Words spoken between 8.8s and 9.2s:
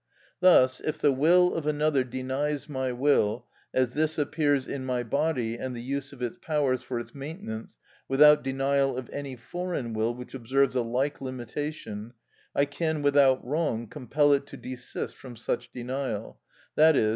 of